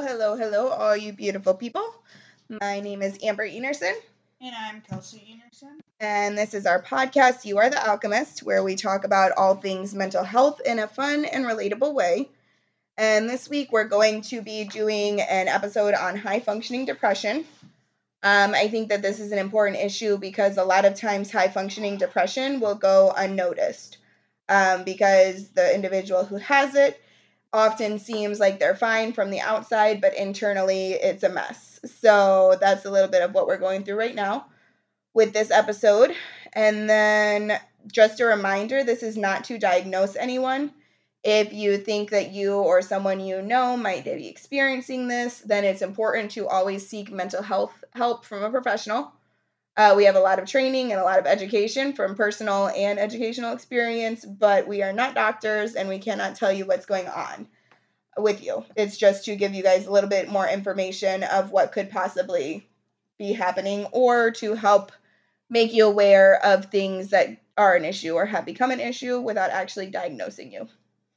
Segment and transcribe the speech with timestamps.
[0.00, 1.84] Hello, hello, hello, all you beautiful people.
[2.48, 3.92] My name is Amber Enerson.
[4.40, 5.78] And I'm Kelsey Enerson.
[6.00, 9.94] And this is our podcast, You Are the Alchemist, where we talk about all things
[9.94, 12.30] mental health in a fun and relatable way.
[12.96, 17.44] And this week we're going to be doing an episode on high functioning depression.
[18.22, 21.48] Um, I think that this is an important issue because a lot of times high
[21.48, 23.98] functioning depression will go unnoticed
[24.48, 26.98] um, because the individual who has it
[27.52, 31.80] often seems like they're fine from the outside, but internally it's a mess.
[32.00, 34.46] So that's a little bit of what we're going through right now
[35.14, 36.14] with this episode.
[36.52, 37.58] And then
[37.92, 40.72] just a reminder this is not to diagnose anyone.
[41.22, 45.82] If you think that you or someone you know might be experiencing this, then it's
[45.82, 49.12] important to always seek mental health help from a professional.
[49.76, 52.98] Uh, we have a lot of training and a lot of education from personal and
[52.98, 57.48] educational experience, but we are not doctors and we cannot tell you what's going on
[58.18, 58.64] with you.
[58.76, 62.68] It's just to give you guys a little bit more information of what could possibly
[63.18, 64.92] be happening or to help
[65.48, 69.50] make you aware of things that are an issue or have become an issue without
[69.50, 70.68] actually diagnosing you.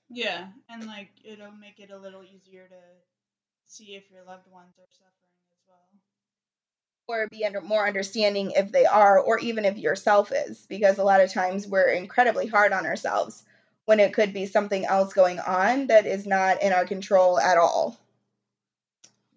[0.09, 2.75] Yeah, and like it'll make it a little easier to
[3.65, 5.32] see if your loved ones are suffering
[7.13, 11.03] or be under more understanding if they are or even if yourself is because a
[11.03, 13.43] lot of times we're incredibly hard on ourselves
[13.85, 17.57] when it could be something else going on that is not in our control at
[17.57, 17.97] all.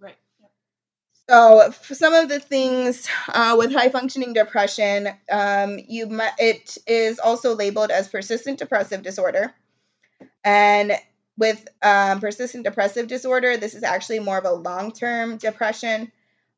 [0.00, 0.16] Right.
[0.40, 0.50] Yep.
[1.28, 7.54] so some of the things uh, with high functioning depression um, you it is also
[7.54, 9.52] labeled as persistent depressive disorder.
[10.44, 10.92] And
[11.36, 16.10] with um, persistent depressive disorder this is actually more of a long-term depression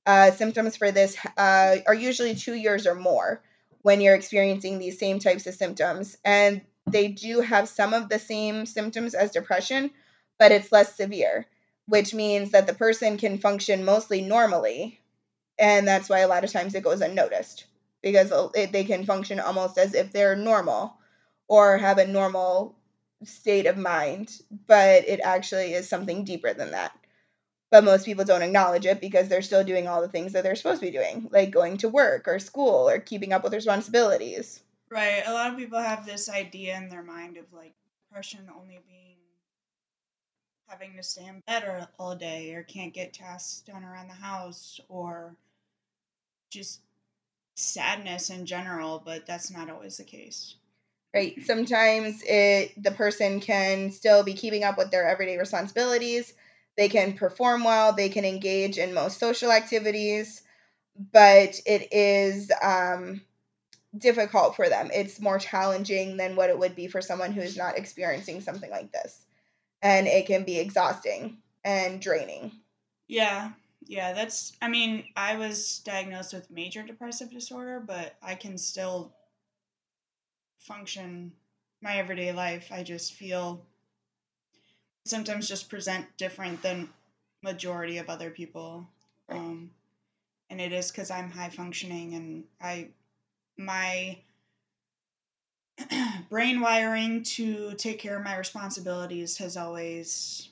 [0.08, 3.42] uh, symptoms for this uh, are usually two years or more
[3.82, 6.16] when you're experiencing these same types of symptoms.
[6.24, 9.90] And they do have some of the same symptoms as depression,
[10.38, 11.44] but it's less severe,
[11.86, 14.98] which means that the person can function mostly normally.
[15.58, 17.66] And that's why a lot of times it goes unnoticed
[18.00, 20.96] because it, they can function almost as if they're normal
[21.48, 22.74] or have a normal
[23.24, 24.32] state of mind,
[24.66, 26.92] but it actually is something deeper than that
[27.70, 30.56] but most people don't acknowledge it because they're still doing all the things that they're
[30.56, 34.60] supposed to be doing, like going to work or school or keeping up with responsibilities.
[34.90, 35.22] Right.
[35.26, 37.74] A lot of people have this idea in their mind of like
[38.08, 39.16] depression only being
[40.66, 44.80] having to stay in bed all day or can't get tasks done around the house
[44.88, 45.34] or
[46.50, 46.80] just
[47.56, 50.54] sadness in general, but that's not always the case.
[51.14, 51.34] Right.
[51.44, 56.34] Sometimes it the person can still be keeping up with their everyday responsibilities
[56.78, 60.42] they can perform well, they can engage in most social activities,
[61.12, 63.20] but it is um,
[63.98, 64.88] difficult for them.
[64.94, 68.92] It's more challenging than what it would be for someone who's not experiencing something like
[68.92, 69.20] this.
[69.82, 72.52] And it can be exhausting and draining.
[73.08, 73.50] Yeah.
[73.88, 79.14] Yeah, that's I mean, I was diagnosed with major depressive disorder, but I can still
[80.60, 81.32] function
[81.80, 82.68] my everyday life.
[82.70, 83.66] I just feel
[85.08, 86.88] symptoms just present different than
[87.42, 88.86] majority of other people.
[89.28, 89.70] Um,
[90.50, 92.88] and it is because I'm high functioning and I
[93.56, 94.18] my
[96.30, 100.48] brain wiring to take care of my responsibilities has always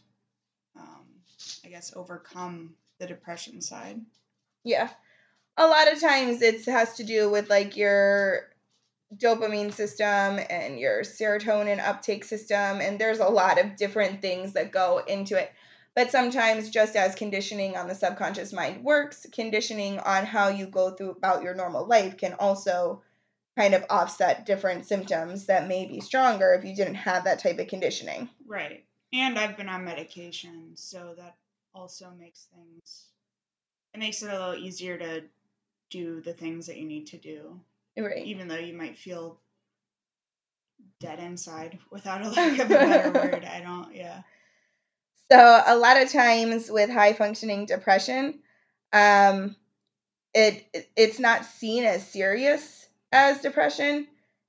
[0.79, 1.07] um,
[1.65, 4.01] I guess overcome the depression side.
[4.65, 4.91] Yeah.
[5.57, 8.49] A lot of times it has to do with like your
[9.15, 14.73] dopamine system and your serotonin uptake system and there's a lot of different things that
[14.73, 15.53] go into it.
[15.95, 20.91] But sometimes just as conditioning on the subconscious mind works conditioning on how you go
[20.91, 23.03] through about your normal life can also
[23.57, 27.59] kind of offset different symptoms that may be stronger if you didn't have that type
[27.59, 28.29] of conditioning.
[28.47, 28.85] Right.
[29.13, 31.37] And i've been on medication so that
[31.75, 33.05] also makes things
[33.95, 35.23] it makes it a little easier to
[35.91, 37.59] do the things that you need to do
[37.97, 38.27] Right.
[38.27, 39.41] Even though you might feel
[41.01, 43.45] dead inside without a lack of a better word.
[43.45, 44.23] I don't, yeah.
[45.31, 48.41] So a lot of times with high functioning depression,
[48.93, 49.57] um,
[50.35, 54.07] it it's not seen as serious as depression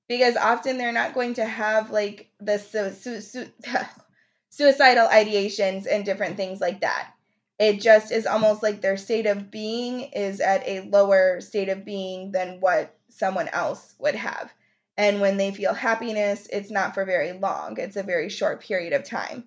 [0.08, 3.52] because often they're not going to have like the su- su- su-
[4.50, 7.12] suicidal ideations and different things like that.
[7.60, 11.86] It just is almost like their state of being is at a lower state of
[11.86, 14.52] being than what someone else would have.
[14.98, 18.94] And when they feel happiness, it's not for very long, it's a very short period
[18.94, 19.46] of time.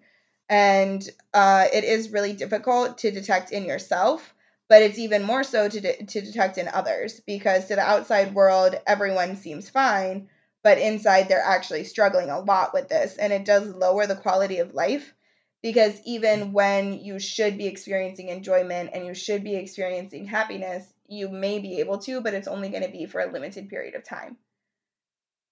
[0.49, 4.35] And uh, it is really difficult to detect in yourself,
[4.69, 8.35] but it's even more so to, de- to detect in others because to the outside
[8.35, 10.29] world, everyone seems fine,
[10.63, 13.17] but inside they're actually struggling a lot with this.
[13.17, 15.15] And it does lower the quality of life
[15.63, 21.29] because even when you should be experiencing enjoyment and you should be experiencing happiness, you
[21.29, 24.05] may be able to, but it's only going to be for a limited period of
[24.05, 24.37] time.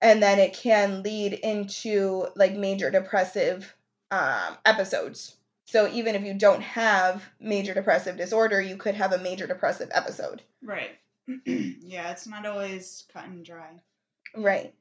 [0.01, 3.75] And then it can lead into like major depressive
[4.13, 5.35] um, episodes.
[5.65, 9.91] So even if you don't have major depressive disorder, you could have a major depressive
[9.93, 10.43] episode.
[10.63, 10.93] Right.
[11.45, 13.83] yeah, it's not always cut and dry.
[14.37, 14.73] Right.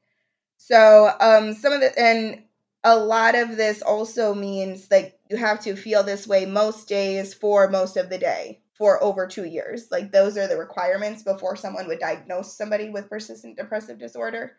[0.58, 2.42] So um some of the and
[2.84, 7.34] a lot of this also means like you have to feel this way most days
[7.34, 9.88] for most of the day for over 2 years.
[9.90, 14.52] Like those are the requirements before someone would diagnose somebody with persistent depressive disorder.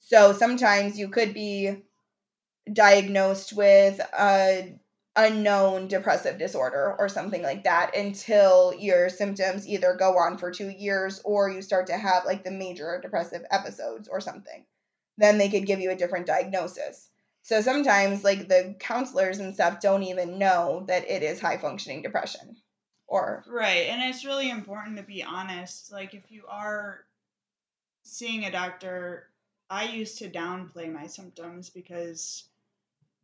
[0.00, 1.82] So sometimes you could be
[2.72, 4.74] diagnosed with a
[5.14, 10.70] unknown depressive disorder or something like that until your symptoms either go on for 2
[10.70, 14.64] years or you start to have like the major depressive episodes or something.
[15.18, 17.10] Then they could give you a different diagnosis.
[17.42, 22.00] So sometimes like the counselors and stuff don't even know that it is high functioning
[22.00, 22.56] depression
[23.12, 23.88] or Right.
[23.88, 25.92] And it's really important to be honest.
[25.92, 27.04] Like if you are
[28.04, 29.28] seeing a doctor,
[29.68, 32.44] I used to downplay my symptoms because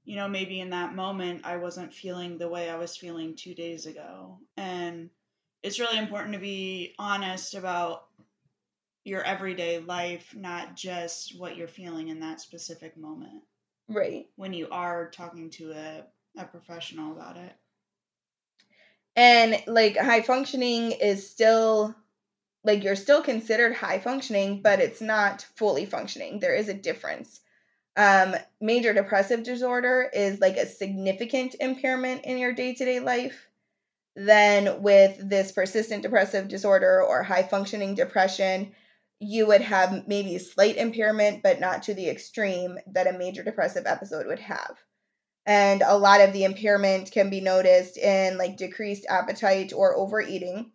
[0.05, 3.55] you know, maybe in that moment I wasn't feeling the way I was feeling 2
[3.55, 4.38] days ago.
[4.56, 5.11] And
[5.62, 8.05] it's really important to be honest about
[9.05, 13.43] your everyday life, not just what you're feeling in that specific moment
[13.88, 14.26] right.
[14.37, 16.05] when you are talking to a,
[16.38, 17.52] a professional about it.
[19.19, 21.93] And like high functioning is still
[22.62, 26.38] like you're still considered high functioning, but it's not fully functioning.
[26.38, 27.41] There is a difference.
[27.97, 33.49] Um, major depressive disorder is like a significant impairment in your day to day life.
[34.15, 38.73] Then, with this persistent depressive disorder or high functioning depression,
[39.19, 43.85] you would have maybe slight impairment, but not to the extreme that a major depressive
[43.85, 44.79] episode would have.
[45.46, 50.73] And a lot of the impairment can be noticed in like decreased appetite or overeating,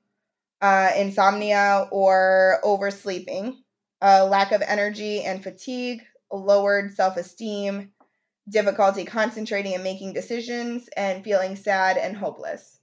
[0.61, 3.57] uh, insomnia or oversleeping,
[4.01, 6.01] uh, lack of energy and fatigue,
[6.31, 7.91] lowered self esteem,
[8.49, 12.79] difficulty concentrating and making decisions, and feeling sad and hopeless.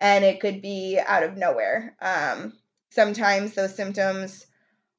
[0.00, 1.96] And it could be out of nowhere.
[2.00, 2.54] Um,
[2.90, 4.46] sometimes those symptoms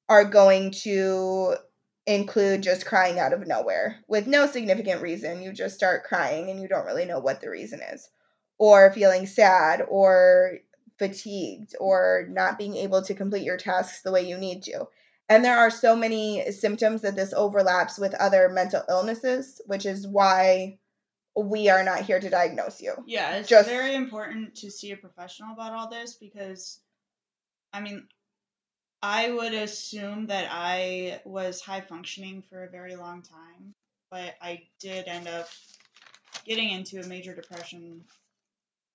[0.09, 1.56] are going to
[2.05, 5.41] include just crying out of nowhere with no significant reason.
[5.41, 8.09] You just start crying and you don't really know what the reason is,
[8.57, 10.59] or feeling sad or
[11.00, 14.88] fatigued or not being able to complete your tasks the way you need to.
[15.29, 20.05] And there are so many symptoms that this overlaps with other mental illnesses, which is
[20.05, 20.77] why
[21.35, 22.94] we are not here to diagnose you.
[23.07, 26.79] Yeah, it's Just- very important to see a professional about all this because,
[27.71, 28.07] I mean,
[29.03, 33.75] I would assume that I was high functioning for a very long time,
[34.09, 35.50] but I did end up
[36.45, 38.05] getting into a major depression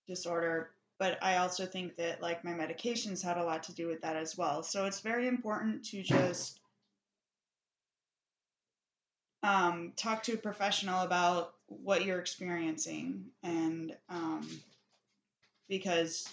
[0.06, 0.70] disorder.
[0.98, 4.16] But I also think that like my medications had a lot to do with that
[4.16, 4.62] as well.
[4.62, 6.58] So it's very important to just
[9.42, 14.48] um, talk to a professional about what you're experiencing and um,
[15.68, 16.26] because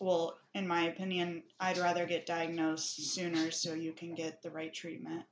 [0.00, 4.72] well in my opinion i'd rather get diagnosed sooner so you can get the right
[4.74, 5.24] treatment.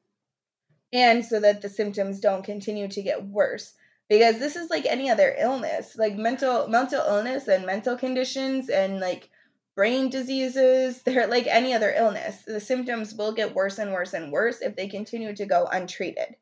[0.92, 3.74] And so that the symptoms don't continue to get worse.
[4.08, 8.98] Because this is like any other illness like mental mental illness and mental conditions and
[8.98, 9.30] like
[9.76, 12.42] brain diseases they're like any other illness.
[12.42, 16.34] The symptoms will get worse and worse and worse if they continue to go untreated.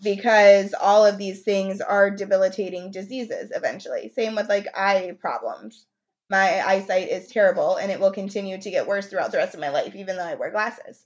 [0.00, 4.12] Because all of these things are debilitating diseases eventually.
[4.14, 5.86] Same with like eye problems
[6.32, 9.60] my eyesight is terrible and it will continue to get worse throughout the rest of
[9.60, 11.04] my life even though i wear glasses.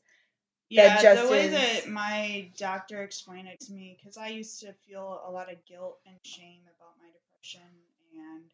[0.71, 4.61] Yeah just the way is- that my doctor explained it to me because i used
[4.61, 7.69] to feel a lot of guilt and shame about my depression
[8.15, 8.45] and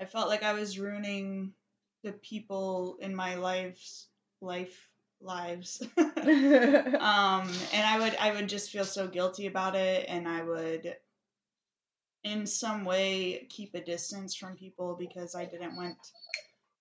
[0.00, 1.52] i felt like i was ruining
[2.04, 4.08] the people in my life's
[4.40, 4.88] life
[5.20, 5.82] lives.
[5.96, 7.44] Um
[7.76, 10.96] and i would i would just feel so guilty about it and i would
[12.26, 15.96] in some way keep a distance from people because i didn't want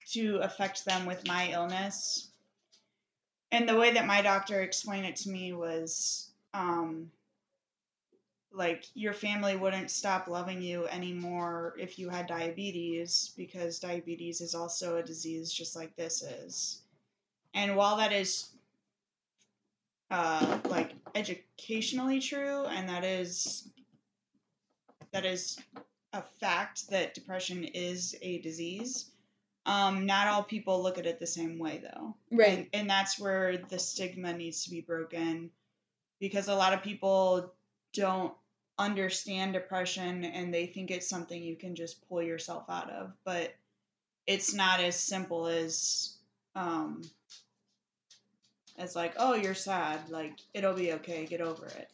[0.06, 2.30] to affect them with my illness.
[3.52, 7.12] And the way that my doctor explained it to me was um
[8.52, 14.56] like your family wouldn't stop loving you anymore if you had diabetes because diabetes is
[14.56, 16.82] also a disease just like this is.
[17.54, 18.48] And while that is
[20.10, 23.68] uh, like educationally true, and that is
[25.16, 25.58] that is
[26.12, 29.12] a fact that depression is a disease.
[29.66, 33.18] Um, not all people look at it the same way, though, right and, and that's
[33.18, 35.50] where the stigma needs to be broken,
[36.20, 37.54] because a lot of people
[37.94, 38.34] don't
[38.78, 43.56] understand depression and they think it's something you can just pull yourself out of, but
[44.28, 46.18] it's not as simple as
[46.56, 47.02] um
[48.78, 51.90] as like, oh, you're sad, like it'll be okay, get over it.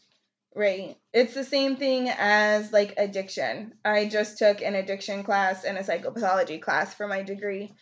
[0.54, 0.98] Right.
[1.14, 3.74] It's the same thing as like addiction.
[3.86, 7.74] I just took an addiction class and a psychopathology class for my degree.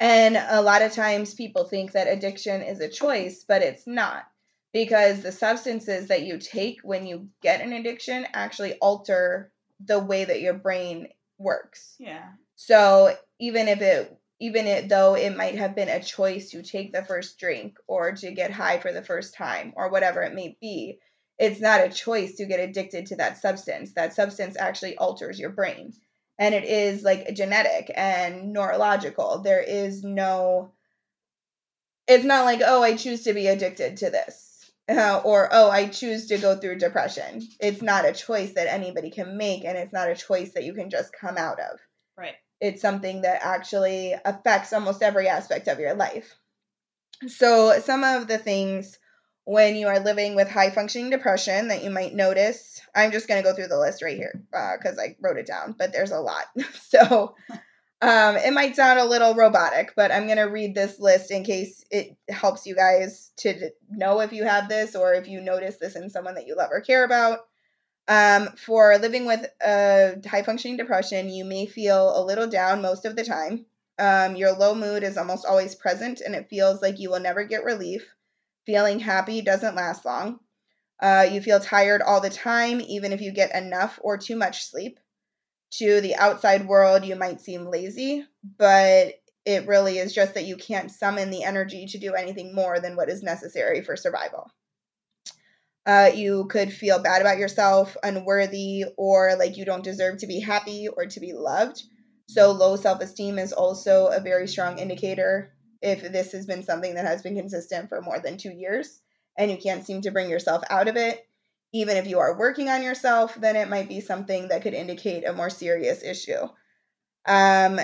[0.00, 4.24] And a lot of times people think that addiction is a choice, but it's not
[4.72, 9.50] because the substances that you take when you get an addiction actually alter
[9.84, 11.94] the way that your brain works.
[11.98, 12.24] Yeah.
[12.56, 16.92] So even if it even it, though it might have been a choice to take
[16.92, 20.58] the first drink or to get high for the first time or whatever it may
[20.60, 20.98] be,
[21.38, 23.92] it's not a choice to get addicted to that substance.
[23.92, 25.92] That substance actually alters your brain.
[26.38, 29.38] And it is like genetic and neurological.
[29.38, 30.72] There is no,
[32.06, 34.70] it's not like, oh, I choose to be addicted to this.
[34.88, 37.42] Uh, or, oh, I choose to go through depression.
[37.58, 40.74] It's not a choice that anybody can make, and it's not a choice that you
[40.74, 41.80] can just come out of.
[42.16, 42.36] Right.
[42.60, 46.36] It's something that actually affects almost every aspect of your life.
[47.26, 48.96] So, some of the things
[49.46, 52.80] when you are living with high functioning depression that you might notice.
[52.94, 55.46] I'm just going to go through the list right here because uh, I wrote it
[55.46, 56.46] down, but there's a lot.
[56.88, 57.36] so
[58.02, 61.44] um, it might sound a little robotic, but I'm going to read this list in
[61.44, 65.76] case it helps you guys to know if you have this or if you notice
[65.76, 67.46] this in someone that you love or care about.
[68.08, 73.04] Um, for living with a high functioning depression, you may feel a little down most
[73.04, 73.66] of the time.
[73.96, 77.44] Um, your low mood is almost always present and it feels like you will never
[77.44, 78.04] get relief.
[78.66, 80.40] Feeling happy doesn't last long.
[81.00, 84.64] Uh, you feel tired all the time, even if you get enough or too much
[84.64, 84.98] sleep.
[85.78, 88.24] To the outside world, you might seem lazy,
[88.58, 92.80] but it really is just that you can't summon the energy to do anything more
[92.80, 94.50] than what is necessary for survival.
[95.84, 100.40] Uh, you could feel bad about yourself, unworthy, or like you don't deserve to be
[100.40, 101.82] happy or to be loved.
[102.28, 106.94] So, low self esteem is also a very strong indicator if this has been something
[106.94, 109.00] that has been consistent for more than two years
[109.36, 111.26] and you can't seem to bring yourself out of it,
[111.72, 115.26] even if you are working on yourself, then it might be something that could indicate
[115.26, 116.48] a more serious issue.
[117.26, 117.80] Um,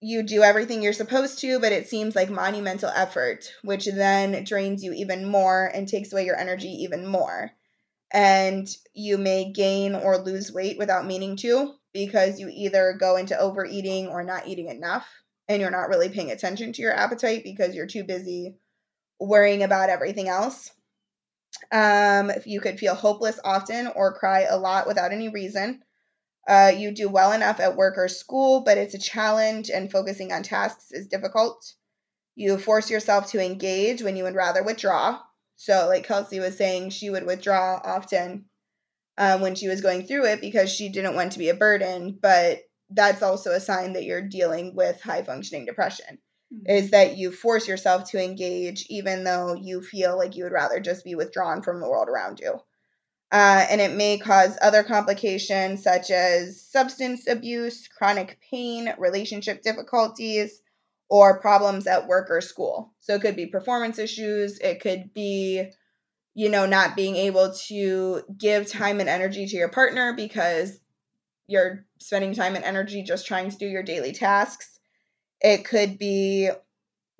[0.00, 4.82] you do everything you're supposed to, but it seems like monumental effort, which then drains
[4.82, 7.50] you even more and takes away your energy even more.
[8.12, 13.38] And you may gain or lose weight without meaning to because you either go into
[13.38, 15.06] overeating or not eating enough
[15.50, 18.54] and you're not really paying attention to your appetite because you're too busy
[19.18, 20.70] worrying about everything else.
[21.72, 25.82] Um, you could feel hopeless often or cry a lot without any reason.
[26.46, 30.32] Uh, you do well enough at work or school, but it's a challenge and focusing
[30.32, 31.74] on tasks is difficult.
[32.36, 35.18] You force yourself to engage when you would rather withdraw.
[35.56, 38.44] So, like Kelsey was saying, she would withdraw often
[39.18, 42.16] um, when she was going through it because she didn't want to be a burden,
[42.22, 46.18] but that's also a sign that you're dealing with high functioning depression
[46.52, 46.70] mm-hmm.
[46.70, 50.80] is that you force yourself to engage even though you feel like you would rather
[50.80, 52.60] just be withdrawn from the world around you
[53.32, 60.60] uh, and it may cause other complications such as substance abuse chronic pain relationship difficulties
[61.08, 65.64] or problems at work or school so it could be performance issues it could be
[66.34, 70.78] you know not being able to give time and energy to your partner because
[71.46, 74.78] you're spending time and energy just trying to do your daily tasks.
[75.40, 76.50] It could be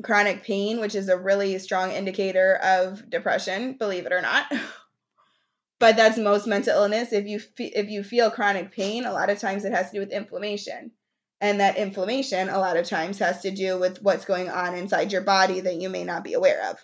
[0.02, 4.50] chronic pain, which is a really strong indicator of depression, believe it or not.
[5.78, 7.12] but that's most mental illness.
[7.12, 9.94] If you fe- if you feel chronic pain, a lot of times it has to
[9.94, 10.92] do with inflammation.
[11.40, 15.10] And that inflammation a lot of times has to do with what's going on inside
[15.10, 16.78] your body that you may not be aware of.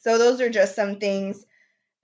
[0.00, 1.44] So those are just some things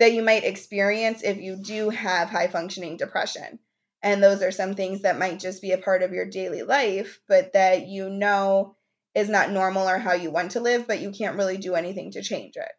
[0.01, 3.61] that you might experience if you do have high functioning depression.
[4.05, 7.21] And those are some things that might just be a part of your daily life,
[7.27, 8.77] but that you know
[9.15, 12.11] is not normal or how you want to live, but you can't really do anything
[12.11, 12.71] to change it.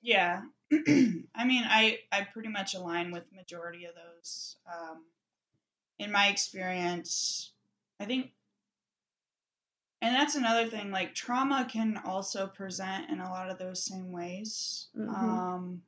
[0.00, 0.42] Yeah.
[0.72, 4.56] I mean, I, I pretty much align with majority of those.
[4.72, 5.02] Um,
[5.98, 7.50] in my experience,
[7.98, 8.30] I think,
[10.02, 14.12] and that's another thing, like trauma can also present in a lot of those same
[14.12, 14.86] ways.
[14.96, 15.14] Mm-hmm.
[15.14, 15.82] Um,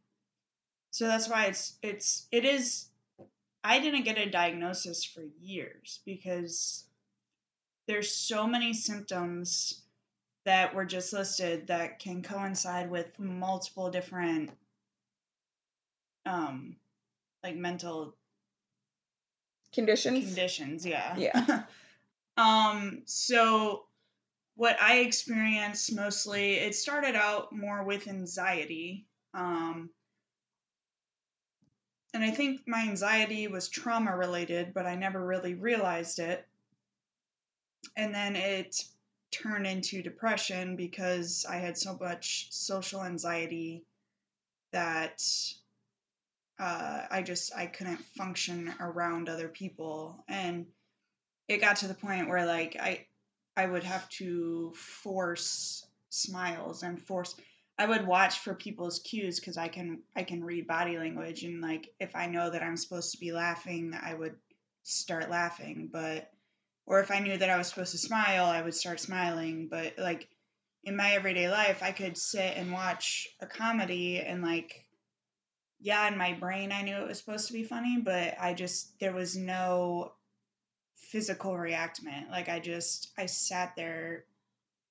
[0.91, 2.89] so that's why it's, it's, it is
[3.67, 6.85] I didn't get a diagnosis for years because
[7.89, 9.83] there's so many symptoms
[10.45, 14.51] that were just listed that can coincide with multiple different
[16.27, 16.77] um
[17.43, 18.15] like mental
[19.73, 20.25] conditions?
[20.25, 21.17] conditions yeah.
[21.17, 21.63] Yeah.
[22.37, 23.87] Um so
[24.55, 29.89] what i experienced mostly it started out more with anxiety um
[32.17, 36.47] and I think my anxiety was trauma related, but I never really realized it.
[37.95, 38.83] And then it
[39.31, 43.85] turned into depression because I had so much social anxiety
[44.73, 45.23] that
[46.59, 50.65] uh, I just I couldn't function around other people, and
[51.49, 53.07] it got to the point where like I
[53.59, 57.35] I would have to force smiles and force
[57.79, 61.61] I would watch for people's cues because I can I can read body language and
[61.61, 64.37] like if I know that I'm supposed to be laughing, I would
[64.83, 65.91] start laughing.
[65.93, 66.31] But
[66.87, 69.69] or if I knew that I was supposed to smile, I would start smiling.
[69.69, 70.29] But like
[70.85, 74.87] in my everyday life, I could sit and watch a comedy and like
[75.79, 78.99] yeah, in my brain I knew it was supposed to be funny, but I just
[79.01, 80.13] there was no
[80.95, 82.31] physical reactment.
[82.31, 84.25] Like I just I sat there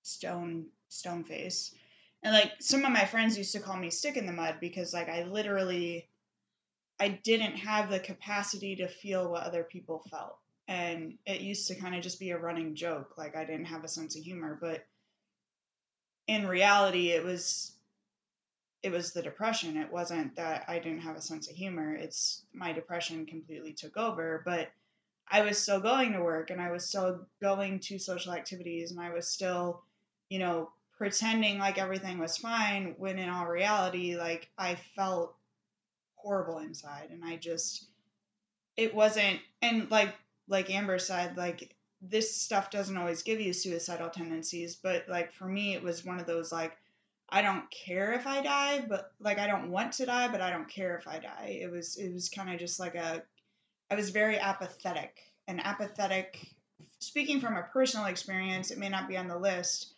[0.04, 1.74] stone stone face
[2.26, 4.96] and like some of my friends used to call me stick in the mud because
[4.96, 6.10] like I literally
[7.00, 10.38] I didn't have the capacity to feel what other people felt.
[10.68, 13.84] And it used to kind of just be a running joke like I didn't have
[13.84, 14.88] a sense of humor, but
[16.28, 17.74] in reality it was
[18.82, 19.78] it was the depression.
[19.78, 21.94] It wasn't that I didn't have a sense of humor.
[21.94, 24.72] It's my depression completely took over, but
[25.30, 29.00] I was still going to work and I was still going to social activities and
[29.00, 29.84] I was still,
[30.30, 35.36] you know, pretending like everything was fine when in all reality like I felt
[36.16, 37.86] horrible inside and I just
[38.78, 40.16] it wasn't and like
[40.48, 45.48] like Amber said like this stuff doesn't always give you suicidal tendencies but like for
[45.48, 46.78] me it was one of those like
[47.30, 50.52] I don't care if I die but like I don't want to die but I
[50.52, 51.60] don't care if I die.
[51.62, 53.24] It was it was kind of just like a
[53.90, 56.40] I was very apathetic and apathetic
[57.00, 59.95] speaking from a personal experience it may not be on the list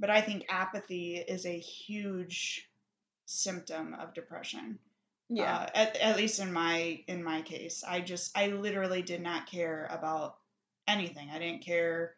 [0.00, 2.68] but I think apathy is a huge
[3.26, 4.78] symptom of depression.
[5.28, 5.54] Yeah.
[5.54, 9.46] Uh, at, at least in my in my case, I just I literally did not
[9.46, 10.38] care about
[10.88, 11.28] anything.
[11.30, 12.16] I didn't care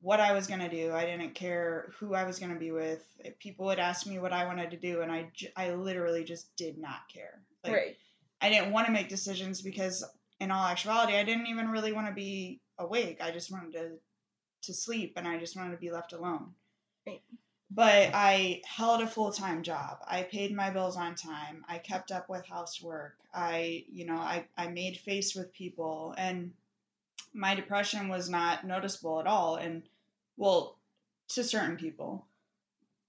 [0.00, 0.92] what I was going to do.
[0.92, 3.04] I didn't care who I was going to be with.
[3.18, 6.54] If people would ask me what I wanted to do and I I literally just
[6.56, 7.40] did not care.
[7.64, 7.96] Like, right.
[8.40, 10.04] I didn't want to make decisions because
[10.38, 13.18] in all actuality, I didn't even really want to be awake.
[13.20, 13.90] I just wanted to
[14.62, 16.52] to sleep and I just wanted to be left alone.
[17.70, 19.98] But I held a full time job.
[20.06, 21.64] I paid my bills on time.
[21.68, 23.16] I kept up with housework.
[23.32, 26.52] I, you know, I, I made face with people and
[27.32, 29.56] my depression was not noticeable at all.
[29.56, 29.82] And
[30.36, 30.78] well,
[31.30, 32.26] to certain people.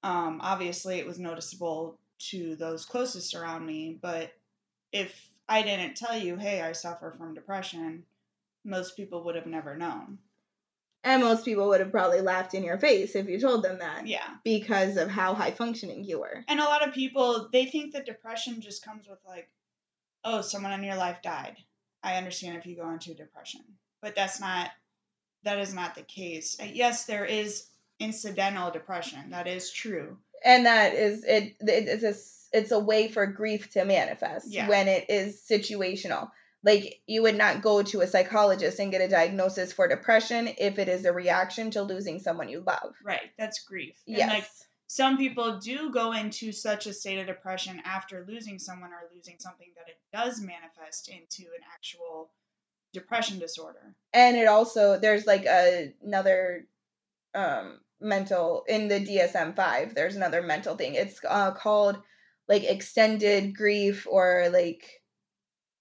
[0.03, 4.31] Um, obviously it was noticeable to those closest around me, but
[4.91, 8.03] if I didn't tell you, hey, I suffer from depression,
[8.63, 10.17] most people would have never known.
[11.05, 14.07] And most people would have probably laughed in your face if you told them that.
[14.07, 14.27] Yeah.
[14.43, 16.43] Because of how high functioning you were.
[16.47, 19.47] And a lot of people, they think that depression just comes with, like,
[20.23, 21.57] oh, someone in your life died.
[22.03, 23.61] I understand if you go into depression.
[24.01, 24.71] But that's not,
[25.43, 26.57] that is not the case.
[26.59, 27.67] Uh, yes, there is
[27.99, 29.29] incidental depression.
[29.29, 30.17] That is true.
[30.43, 34.67] And that is, it, it's a, it's a way for grief to manifest yeah.
[34.67, 36.31] when it is situational
[36.65, 40.79] like you would not go to a psychologist and get a diagnosis for depression if
[40.79, 42.95] it is a reaction to losing someone you love.
[43.03, 43.31] Right.
[43.37, 44.01] That's grief.
[44.07, 44.21] Yes.
[44.21, 44.47] And like
[44.87, 49.35] some people do go into such a state of depression after losing someone or losing
[49.37, 52.31] something that it does manifest into an actual
[52.93, 53.93] depression disorder.
[54.11, 56.65] And it also there's like a, another
[57.35, 60.95] um mental in the DSM-5 there's another mental thing.
[60.95, 62.01] It's uh, called
[62.47, 65.03] like extended grief or like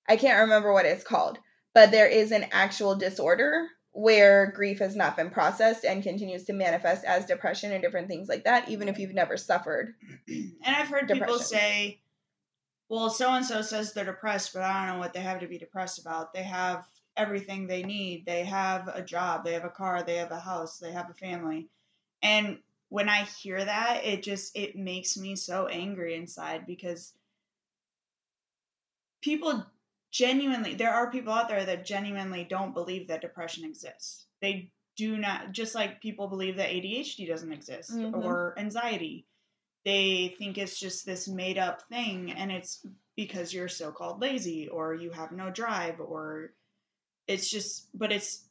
[0.08, 1.38] I can't remember what it's called,
[1.74, 6.52] but there is an actual disorder where grief has not been processed and continues to
[6.52, 9.94] manifest as depression and different things like that, even if you've never suffered.
[10.28, 11.26] and I've heard depression.
[11.26, 12.00] people say,
[12.88, 15.46] well, so and so says they're depressed, but I don't know what they have to
[15.46, 16.34] be depressed about.
[16.34, 16.84] They have
[17.16, 18.26] everything they need.
[18.26, 21.14] They have a job, they have a car, they have a house, they have a
[21.14, 21.68] family.
[22.22, 27.12] And when I hear that, it just it makes me so angry inside because
[29.22, 29.64] people
[30.14, 35.18] genuinely there are people out there that genuinely don't believe that depression exists they do
[35.18, 38.14] not just like people believe that adhd doesn't exist mm-hmm.
[38.14, 39.26] or anxiety
[39.84, 44.68] they think it's just this made up thing and it's because you're so called lazy
[44.68, 46.52] or you have no drive or
[47.26, 48.44] it's just but it's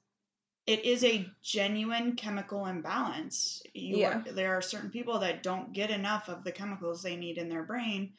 [0.68, 4.18] it is a genuine chemical imbalance you yeah.
[4.18, 7.48] Are, there are certain people that don't get enough of the chemicals they need in
[7.48, 8.12] their brain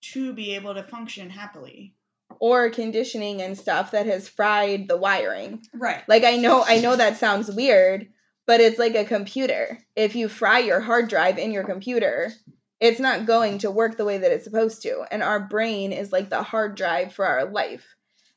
[0.00, 1.94] to be able to function happily
[2.40, 5.62] or conditioning and stuff that has fried the wiring.
[5.74, 6.02] Right.
[6.08, 8.08] Like I know I know that sounds weird,
[8.46, 9.78] but it's like a computer.
[9.96, 12.32] If you fry your hard drive in your computer,
[12.80, 15.04] it's not going to work the way that it's supposed to.
[15.10, 17.84] And our brain is like the hard drive for our life.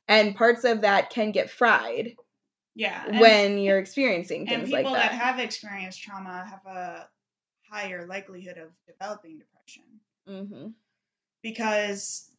[0.08, 2.16] And parts of that can get fried
[2.76, 3.20] Yeah.
[3.20, 4.78] when you're experiencing things like that.
[4.78, 5.12] And people that.
[5.12, 7.08] have experienced trauma have a
[7.70, 9.84] higher likelihood of developing depression
[10.28, 10.68] hmm
[11.42, 12.31] because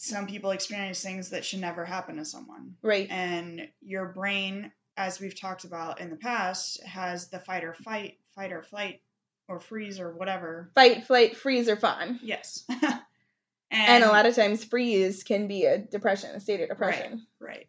[0.00, 3.08] some people experience things that should never happen to someone Right.
[3.10, 8.18] and your brain as we've talked about in the past has the fight or fight
[8.34, 9.00] fight or flight
[9.48, 12.20] or freeze or whatever Fight, flight, freeze, or fawn.
[12.22, 12.64] yes
[13.70, 17.26] And, a lot of times, freeze can be a depression, a state of depression.
[17.40, 17.66] right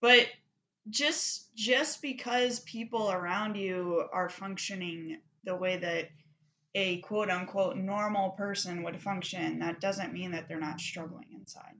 [0.00, 0.26] but
[0.90, 6.08] just just because people around you are functioning the way that
[6.74, 11.74] a quote unquote normal person would function that doesn't mean that they're not struggling inside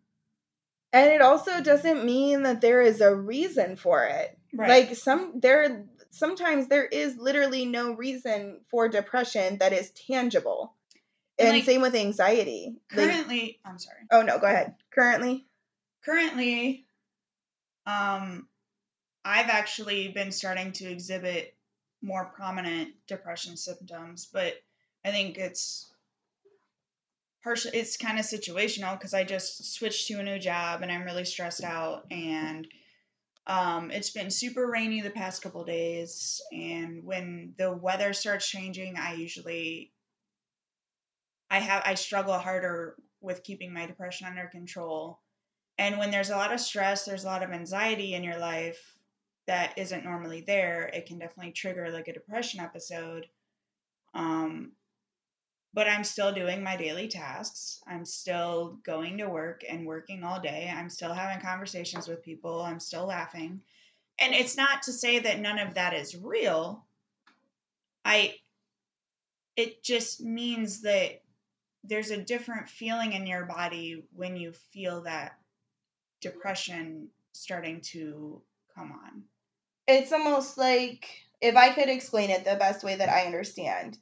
[0.92, 4.38] And it also doesn't mean that there is a reason for it.
[4.54, 10.74] Like some there sometimes there is literally no reason for depression that is tangible.
[11.38, 12.74] And, And like, same with anxiety.
[12.92, 14.74] Like, currently i'm sorry oh no, go ahead.
[14.90, 15.46] Currently,
[16.04, 16.86] currently
[17.86, 18.48] um
[19.24, 21.54] i've actually been starting to exhibit
[22.00, 24.54] more prominent depression symptoms but
[25.08, 25.92] i think it's
[27.42, 31.04] partial it's kind of situational because i just switched to a new job and i'm
[31.04, 32.66] really stressed out and
[33.46, 38.96] um, it's been super rainy the past couple days and when the weather starts changing
[38.98, 39.92] i usually
[41.50, 45.18] i have i struggle harder with keeping my depression under control
[45.78, 48.98] and when there's a lot of stress, there's a lot of anxiety in your life
[49.46, 53.26] that isn't normally there, it can definitely trigger like a depression episode.
[54.12, 54.72] Um,
[55.74, 57.82] but I'm still doing my daily tasks.
[57.86, 60.72] I'm still going to work and working all day.
[60.74, 62.62] I'm still having conversations with people.
[62.62, 63.60] I'm still laughing.
[64.18, 66.84] And it's not to say that none of that is real.
[68.04, 68.34] I
[69.56, 71.20] it just means that
[71.84, 75.38] there's a different feeling in your body when you feel that
[76.20, 78.40] depression starting to
[78.74, 79.22] come on.
[79.86, 81.08] it's almost like
[81.40, 83.98] if I could explain it the best way that I understand,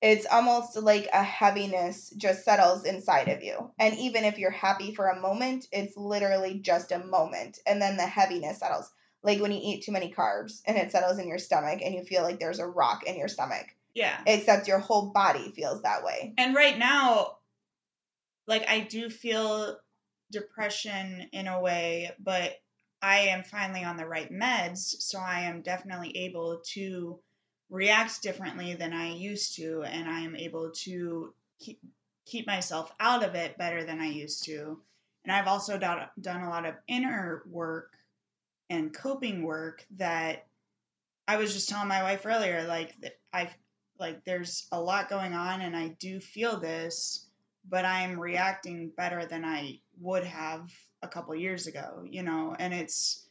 [0.00, 3.72] it's almost like a heaviness just settles inside of you.
[3.78, 7.58] And even if you're happy for a moment, it's literally just a moment.
[7.66, 8.90] And then the heaviness settles.
[9.22, 12.04] Like when you eat too many carbs and it settles in your stomach and you
[12.04, 14.22] feel like there's a rock in your stomach, Yeah.
[14.26, 16.32] except your whole body feels that way.
[16.38, 17.38] And right now,
[18.46, 19.78] like I do feel
[20.30, 22.56] depression in a way, but
[23.02, 27.20] I am finally on the right meds, so I am definitely able to
[27.70, 31.80] react differently than I used to, and I am able to keep
[32.24, 34.78] keep myself out of it better than I used to.
[35.24, 37.92] And I've also done, done a lot of inner work
[38.68, 40.46] and coping work that
[41.26, 43.50] I was just telling my wife earlier, like that I
[43.98, 47.28] like there's a lot going on, and I do feel this,
[47.68, 50.70] but I'm reacting better than I would have
[51.02, 53.27] a couple years ago, you know, and it's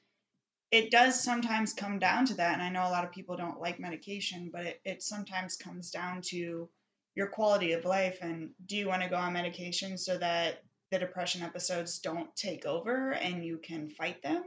[0.71, 3.62] it does sometimes come down to that and i know a lot of people don't
[3.62, 6.69] like medication but it, it sometimes comes down to
[7.15, 10.99] your quality of life and do you want to go on medication so that the
[10.99, 14.43] depression episodes don't take over and you can fight them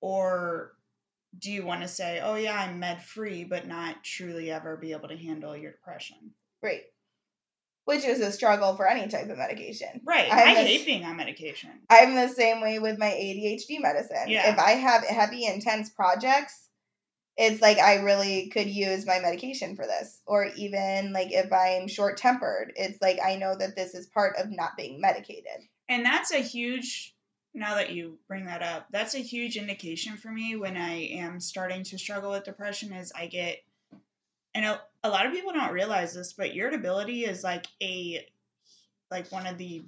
[0.00, 0.72] or
[1.38, 4.92] do you want to say oh yeah i'm med free but not truly ever be
[4.92, 6.84] able to handle your depression Right.
[7.84, 10.00] Which is a struggle for any type of medication.
[10.04, 14.28] right I i hate being on medication I'm the same way with my ADHD medicine.
[14.28, 14.52] Yeah.
[14.52, 16.64] If I have heavy, intense projects,
[17.36, 20.20] it's like I really could use my medication for this.
[20.26, 24.36] Or even like if I'm short tempered, it's like I know that this is part
[24.38, 25.68] of not being medicated.
[25.88, 27.14] And that's a huge,
[27.52, 31.40] now that you bring that up, that's a huge indication for me when I am
[31.40, 33.58] starting to struggle with depression is I get,
[34.54, 38.26] and a, a lot of people don't realize this, but irritability is like a,
[39.10, 39.84] like one of the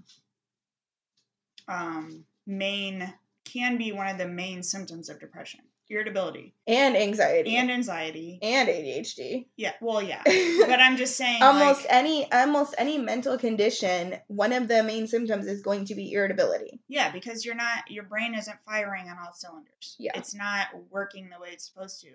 [1.69, 3.13] um, main,
[3.45, 5.61] can be one of the main symptoms of depression.
[5.89, 7.55] Irritability And anxiety.
[7.57, 8.41] and anxiety.
[8.43, 9.47] and ADHD.
[9.57, 10.21] Yeah, well, yeah.
[10.67, 15.07] But I'm just saying, almost like, any almost any mental condition, one of the main
[15.07, 16.81] symptoms is going to be irritability.
[16.89, 19.95] Yeah, because you're not your brain isn't firing on all cylinders.
[20.01, 20.11] Yeah.
[20.17, 22.09] It's not working the way it's supposed to.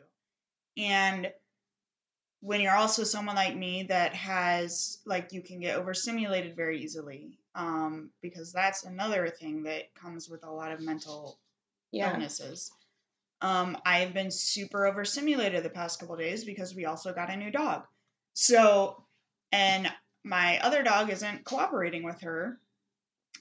[0.77, 1.31] And
[2.41, 7.37] when you're also someone like me that has like you can get overstimulated very easily.
[7.53, 11.39] Um, because that's another thing that comes with a lot of mental
[11.91, 12.13] Yeah.
[12.13, 12.71] illnesses.
[13.41, 17.51] Um, I've been super overstimulated the past couple days because we also got a new
[17.51, 17.85] dog.
[18.33, 19.03] So,
[19.51, 19.91] and
[20.23, 22.59] my other dog isn't cooperating with her.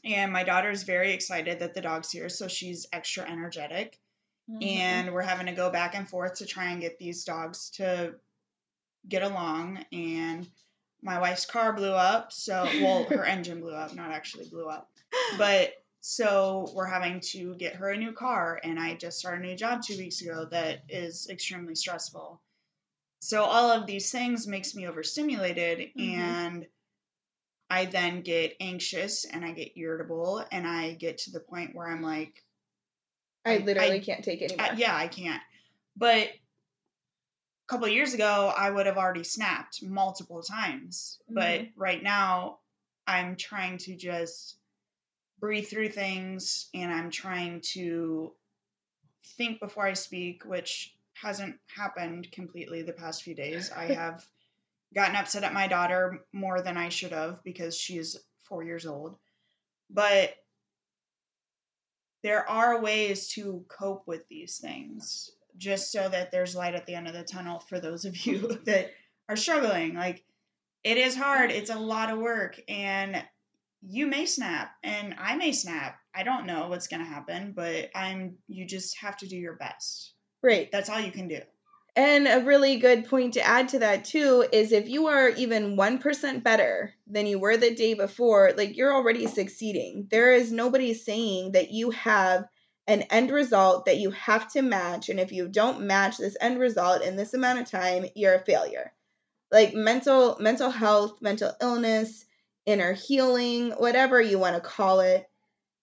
[0.05, 3.99] And my daughter's very excited that the dog's here, so she's extra energetic.
[4.51, 4.63] Mm-hmm.
[4.63, 8.15] And we're having to go back and forth to try and get these dogs to
[9.09, 9.85] get along.
[9.93, 10.47] And
[11.03, 12.33] my wife's car blew up.
[12.33, 14.91] So, well, her engine blew up, not actually blew up.
[15.39, 18.61] But so we're having to get her a new car.
[18.63, 22.41] And I just started a new job two weeks ago that is extremely stressful.
[23.23, 25.91] So, all of these things makes me overstimulated.
[25.97, 26.17] Mhm.
[26.17, 26.67] And
[27.69, 30.45] I then get anxious and I get irritable.
[30.51, 32.43] And I get to the point where I'm like,
[33.45, 34.67] I I- literally I- can't take anymore.
[34.67, 35.43] uh, yeah, I can't.
[35.97, 36.31] But
[37.71, 41.21] couple of years ago, I would have already snapped multiple times.
[41.25, 41.35] Mm-hmm.
[41.35, 42.59] But right now,
[43.07, 44.57] I'm trying to just
[45.39, 48.33] breathe through things and I'm trying to
[49.39, 53.71] think before I speak, which hasn't happened completely the past few days.
[53.71, 54.27] I have
[54.93, 58.85] gotten upset at my daughter more than I should have because she is four years
[58.85, 59.17] old.
[59.89, 60.35] But
[62.25, 66.95] there are ways to cope with these things just so that there's light at the
[66.95, 68.91] end of the tunnel for those of you that
[69.29, 69.95] are struggling.
[69.95, 70.25] Like,
[70.83, 73.23] it is hard, it's a lot of work, and
[73.83, 75.99] you may snap, and I may snap.
[76.15, 79.57] I don't know what's going to happen, but I'm, you just have to do your
[79.57, 80.15] best.
[80.43, 80.71] Right.
[80.73, 81.41] That's all you can do.
[81.97, 85.77] And a really good point to add to that too is if you are even
[85.77, 90.07] 1% better than you were the day before, like you're already succeeding.
[90.11, 92.45] There is nobody saying that you have
[92.91, 96.59] an end result that you have to match and if you don't match this end
[96.59, 98.93] result in this amount of time, you're a failure.
[99.53, 102.25] Like mental mental health, mental illness,
[102.67, 105.25] inner healing, whatever you want to call it,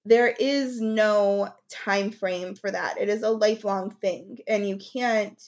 [0.04, 3.00] there is no time frame for that.
[3.00, 5.42] It is a lifelong thing and you can't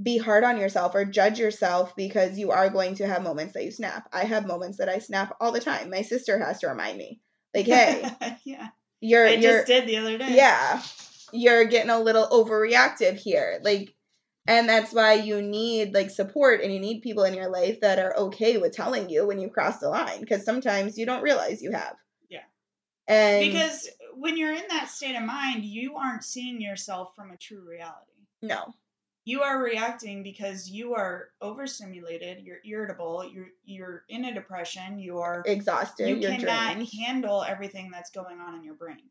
[0.00, 3.64] be hard on yourself or judge yourself because you are going to have moments that
[3.64, 4.08] you snap.
[4.12, 5.90] I have moments that I snap all the time.
[5.90, 7.20] My sister has to remind me,
[7.52, 8.08] like, "Hey,
[8.44, 8.68] yeah.
[9.04, 10.34] You're I you're just did the other day.
[10.34, 10.82] yeah,
[11.32, 13.94] you're getting a little overreactive here." Like,
[14.46, 17.98] and that's why you need like support and you need people in your life that
[17.98, 21.62] are okay with telling you when you cross the line because sometimes you don't realize
[21.62, 21.96] you have.
[22.28, 22.40] Yeah.
[23.08, 27.36] And Because when you're in that state of mind, you aren't seeing yourself from a
[27.36, 28.12] true reality.
[28.42, 28.74] no,
[29.24, 35.18] you are reacting because you are overstimulated you're irritable you're you're in a depression you
[35.18, 36.88] are exhausted, you you're cannot drained.
[36.98, 39.08] handle everything that's going on in your brain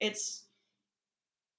[0.00, 0.46] it's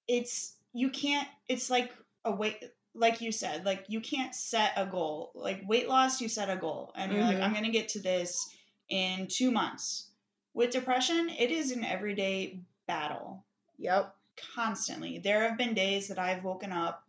[0.07, 1.93] it's you can't it's like
[2.25, 6.29] a weight like you said like you can't set a goal like weight loss you
[6.29, 7.41] set a goal and you're like Mhm.
[7.41, 8.55] i'm going to get to this
[8.89, 10.11] in 2 months
[10.53, 13.43] with depression it is an everyday battle
[13.77, 14.15] Yep.
[14.55, 15.19] constantly.
[15.19, 17.04] There have been days that I've woken up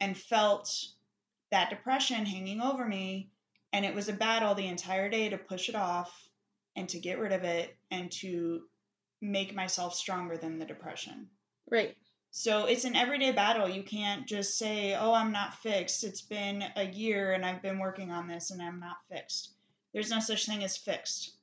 [0.00, 0.70] and felt
[1.50, 3.30] that depression hanging over me,
[3.72, 6.28] and it was a battle the entire day to push it off
[6.76, 8.62] and to get rid of it and to
[9.20, 11.28] make myself stronger than the depression.
[11.70, 11.96] Right.
[12.30, 13.68] So it's an everyday battle.
[13.68, 16.02] You can't just say, oh, I'm not fixed.
[16.02, 19.52] It's been a year and I've been working on this and I'm not fixed.
[19.92, 21.34] There's no such thing as fixed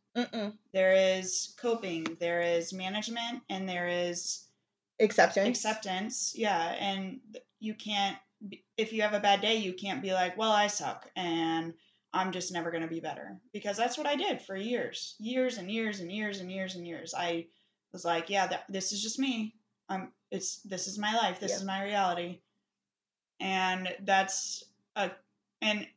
[0.73, 4.45] there is coping, there is management, and there is
[4.99, 5.47] Acceptance.
[5.57, 6.33] acceptance.
[6.35, 7.19] Yeah, and
[7.59, 8.17] you can't
[8.77, 11.73] if you have a bad day, you can't be like, "Well, I suck and
[12.13, 15.15] I'm just never going to be better." Because that's what I did for years.
[15.19, 17.13] Years and years and years and years and years.
[17.15, 17.47] I
[17.93, 19.55] was like, "Yeah, that, this is just me.
[19.89, 21.39] I'm it's this is my life.
[21.39, 21.57] This Yeah.
[21.57, 22.39] is my reality."
[23.39, 24.63] And that's
[24.95, 25.11] a
[25.61, 25.87] and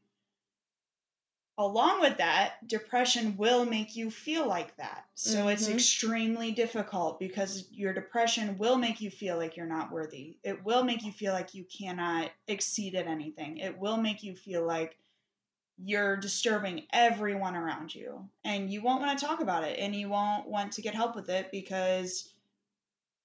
[1.58, 5.06] along with that, depression will make you feel like that.
[5.14, 5.68] So it's Mhm.
[5.68, 10.38] extremely difficult because your depression will make you feel like you're not worthy.
[10.42, 13.58] It will make you feel like you cannot exceed at anything.
[13.58, 14.98] It will make you feel like
[15.78, 18.30] you're disturbing everyone around you.
[18.44, 21.16] And you won't want to talk about it and you won't want to get help
[21.16, 22.34] with it because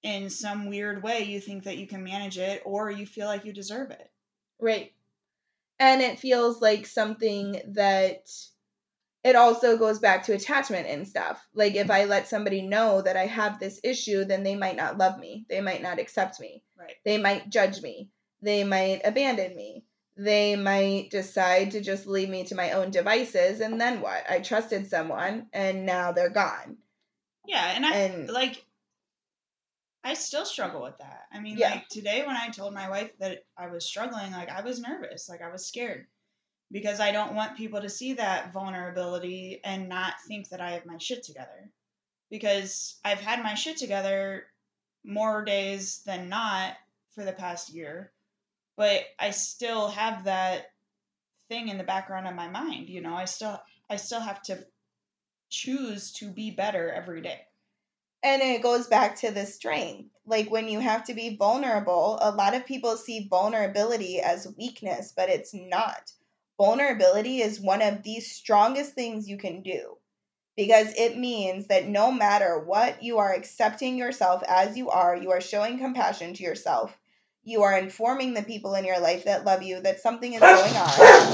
[0.02, 3.44] in some weird way you think that you can manage it or you feel like
[3.46, 4.10] you deserve it.
[4.60, 4.92] Right.
[5.80, 8.28] And it feels like something that
[9.24, 11.44] it also goes back to attachment and stuff.
[11.54, 14.98] Like if I let somebody know that I have this issue, then they might not
[14.98, 15.46] love me.
[15.48, 16.62] They might not accept me.
[16.78, 16.94] Right.
[17.04, 18.10] They might judge me.
[18.42, 19.84] They might abandon me.
[20.16, 24.30] They might decide to just leave me to my own devices and then what?
[24.30, 26.76] I trusted someone and now they're gone.
[27.46, 28.62] Yeah, and I And like
[30.02, 31.26] I still struggle with that.
[31.32, 31.70] I mean, Yeah.
[31.70, 35.28] like today when I told my wife that I was struggling, like I was nervous,
[35.28, 36.06] like I was scared
[36.70, 40.86] because I don't want people to see that vulnerability and not think that I have
[40.86, 41.70] my shit together.
[42.30, 44.46] Because I've had my shit together
[45.04, 46.76] more days than not
[47.14, 48.12] for the past year,
[48.76, 50.72] but I still have that
[51.48, 53.14] thing in the background of my mind, you know.
[53.14, 53.60] I still
[53.90, 54.64] I still have to
[55.48, 57.40] choose to be better every day.
[58.22, 60.10] And it goes back to the strength.
[60.26, 65.12] Like when you have to be vulnerable, a lot of people see vulnerability as weakness,
[65.16, 66.12] but it's not.
[66.58, 69.96] vulnerability is one of the strongest things you can do
[70.56, 75.30] because it means that no matter what, you are accepting yourself as you are, you
[75.32, 76.96] are showing compassion to yourself,
[77.44, 80.76] you are informing the people in your life that love you that something is going
[80.76, 81.06] on.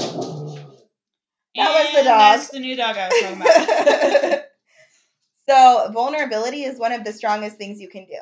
[1.55, 2.39] That was the dog.
[2.39, 4.41] That's the new dog I was talking about.
[5.47, 8.21] so vulnerability is one of the strongest things you can do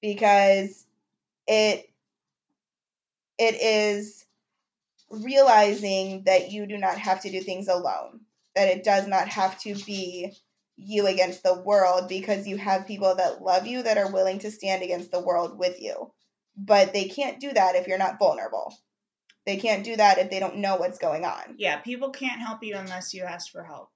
[0.00, 0.86] because
[1.46, 1.90] it
[3.38, 4.24] it is
[5.10, 8.20] realizing that you do not have to do things alone
[8.58, 10.32] that it does not have to be
[10.76, 14.50] you against the world because you have people that love you that are willing to
[14.50, 16.10] stand against the world with you.
[16.56, 18.74] But they can't do that if you're not vulnerable.
[19.46, 21.54] They can't do that if they don't know what's going on.
[21.56, 23.90] Yeah, people can't help you unless you ask for help.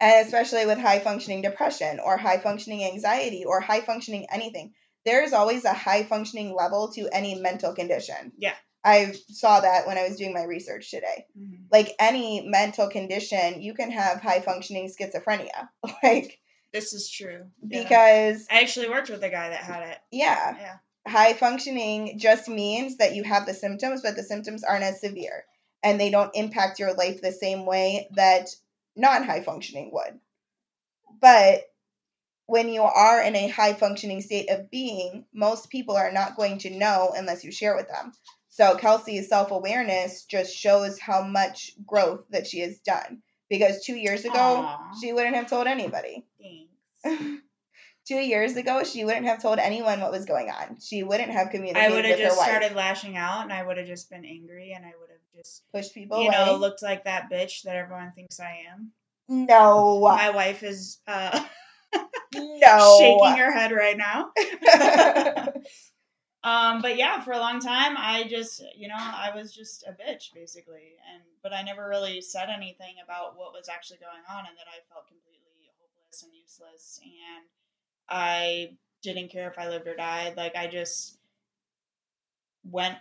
[0.00, 4.72] And especially with high functioning depression or high functioning anxiety or high functioning anything
[5.04, 8.54] there's always a high functioning level to any mental condition Yeah.
[8.84, 11.66] i saw that when i was doing my research today Mhm.
[11.70, 15.68] like any mental condition you can have high functioning schizophrenia
[16.02, 16.38] like
[16.72, 17.44] This is true.
[17.62, 17.82] Yeah.
[17.82, 19.98] because I actually worked with a guy that had it.
[20.10, 20.76] yeah Yeah.
[21.06, 25.44] high functioning just means that you have the symptoms but the symptoms aren't as severe
[25.82, 28.48] and they don't impact your life the same way that
[28.96, 30.18] non-high functioning would
[31.20, 31.62] but
[32.46, 36.58] when you are in a high functioning state of being most people are not going
[36.58, 38.12] to know unless you share with them
[38.48, 44.24] so kelsey's self-awareness just shows how much growth that she has done because two years
[44.24, 44.92] ago Aw.
[45.00, 46.24] she wouldn't have told anybody
[47.02, 47.40] Thanks.
[48.06, 51.50] two years ago she wouldn't have told anyone what was going on she wouldn't have
[51.50, 54.72] communicated I would have just started lashing out and I would have just been angry
[54.72, 56.36] and I would have just, pushed people you away.
[56.46, 58.92] know, looked like that bitch that everyone thinks I am.
[59.28, 61.42] no, My wife is uh,
[62.34, 64.30] no, shaking her head right now.
[66.44, 69.96] Um, but yeah, for a long time, I just, you know, I was just a
[69.96, 74.44] bitch basically, and but I never really said anything about what was actually going on,
[74.44, 77.48] and that I felt completely hopeless and useless, and
[78.08, 80.36] I didn't care if I lived or died.
[80.36, 81.18] Like I just
[82.64, 82.96] went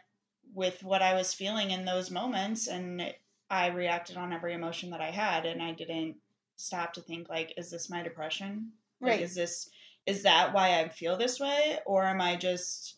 [0.53, 3.13] with what I was feeling in those moments, and
[3.49, 6.15] I reacted on every emotion that I had, and I didn't
[6.57, 8.71] stop to think like, is this my depression?
[9.01, 9.21] Like, right.
[9.21, 9.69] is this
[10.05, 12.97] is that why I feel this way, or am I just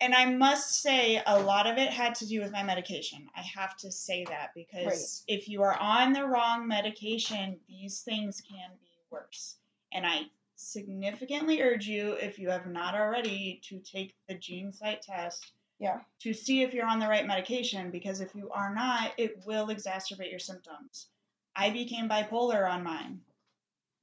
[0.00, 3.28] and I must say, a lot of it had to do with my medication.
[3.34, 8.40] I have to say that because if you are on the wrong medication, these things
[8.40, 9.56] can be worse.
[9.92, 10.22] And I
[10.58, 15.52] significantly urge you, if you have not already, to take the GeneSight test.
[15.78, 16.00] Yeah.
[16.22, 19.68] To see if you're on the right medication, because if you are not, it will
[19.68, 21.06] exacerbate your symptoms.
[21.54, 23.20] I became bipolar on mine.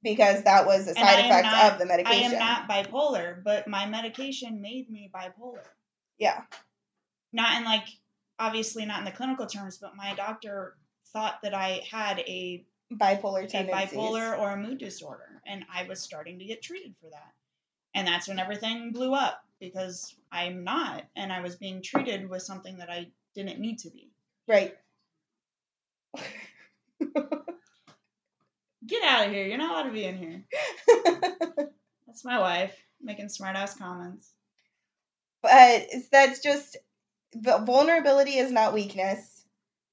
[0.02, 2.22] because that was a side effect not- of the medication.
[2.22, 5.64] I am not bipolar, but my medication made me bipolar.
[6.18, 6.42] yeah,
[7.32, 7.86] not in like
[8.38, 10.76] obviously not in the clinical terms, but my doctor
[11.12, 13.98] thought that I had a, bipolar a tendencies.
[13.98, 17.32] bipolar or a mood disorder, and I was starting to get treated for that.
[17.94, 22.42] And that's when everything blew up because I'm not, and I was being treated with
[22.42, 24.10] something that I didn't need to be.
[24.46, 24.74] Right.
[28.86, 29.46] Get out of here!
[29.46, 30.44] You're not allowed to be in here.
[32.06, 34.30] That's my wife making smart ass comments.
[35.42, 36.76] but that's just
[37.34, 39.35] vulnerability is not weakness.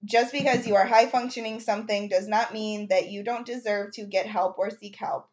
[0.05, 4.05] Just because you are high functioning something does not mean that you don't deserve to
[4.05, 5.29] get help or seek help.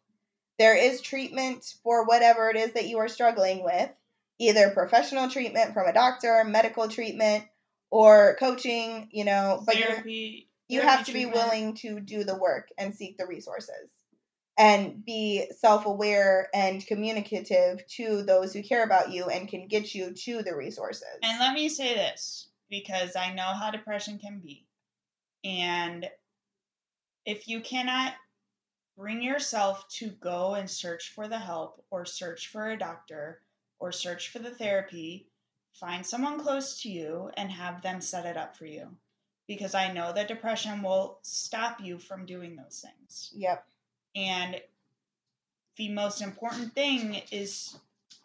[0.57, 3.89] There is treatment for whatever it is that you are struggling with,
[4.39, 7.45] either professional treatment from a doctor, medical treatment,
[7.89, 10.47] or coaching, you know, but Therapy.
[10.67, 13.89] you therapy have to be willing to do the work and seek the resources
[14.57, 20.13] and be self-aware and communicative to those who care about you and can get you
[20.13, 24.65] to the resources And let me say this because I know how depression can be.
[25.43, 26.09] And
[27.25, 28.13] if you cannot
[28.97, 33.41] bring yourself to go and search for the help or search for a doctor
[33.79, 35.27] or search for the therapy,
[35.73, 38.87] find someone close to you and have them set it up for you.
[39.47, 43.33] Because I know that depression will stop you from doing those things.
[43.35, 43.65] yep
[44.15, 44.61] And
[45.75, 47.75] the most important thing is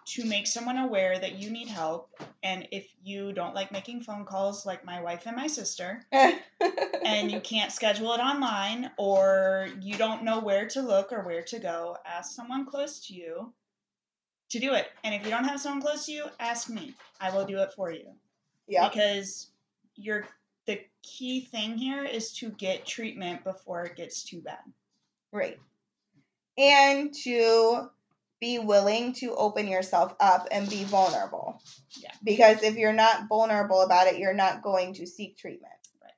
[0.07, 2.11] to make someone aware that you need help.
[2.43, 7.31] And if you don't like making phone calls, like my wife and my sister, and
[7.31, 11.59] you can't schedule it online, or you don't know where to look or where to
[11.59, 13.53] go, ask someone close to you
[14.51, 14.87] to do it.
[15.03, 16.95] And if you don't have someone close to you, ask me.
[17.21, 18.13] I will do it for you.
[18.69, 19.51] yep Because
[19.97, 20.27] you're
[20.67, 24.59] the key thing here is to get treatment before it gets too bad.
[25.33, 25.59] right
[26.59, 27.91] and to
[28.41, 31.61] be willing to open yourself up and be vulnerable
[32.01, 32.11] Yeah.
[32.25, 35.73] because if you're not vulnerable about it you're not going to seek treatment
[36.03, 36.13] Right.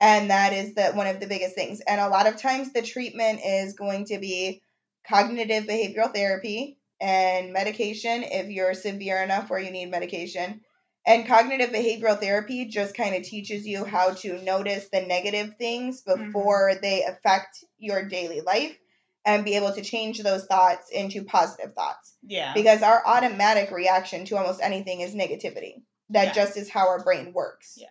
[0.00, 1.80] And that is the one of the biggest things.
[1.80, 4.62] And a lot of times the treatment is going to be
[5.08, 10.60] cognitive behavioral therapy and medication if you're severe enough where you need medication.
[11.04, 16.02] And cognitive behavioral therapy just kind of teaches you how to notice the negative things
[16.04, 16.26] Mm-hmm.
[16.26, 18.76] before they affect your daily life
[19.24, 22.14] and be able to change those thoughts into positive thoughts.
[22.22, 22.52] Yeah.
[22.54, 25.82] Because our automatic reaction to almost anything is negativity.
[26.10, 26.32] That Yeah.
[26.32, 27.74] just is how our brain works.
[27.76, 27.88] Yeah.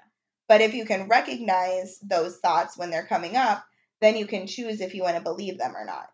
[0.47, 3.63] But if you can recognize those thoughts when they're coming up,
[4.01, 6.09] then you can choose if you want to believe them or not.